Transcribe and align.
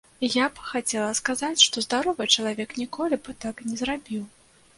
Я 0.35 0.45
б 0.53 0.61
хацела 0.69 1.11
сказаць, 1.19 1.63
што 1.65 1.83
здаровы 1.87 2.27
чалавек 2.39 2.75
ніколі 2.81 3.21
б 3.21 3.37
так 3.45 3.63
не 3.69 3.79
зрабіў. 3.85 4.27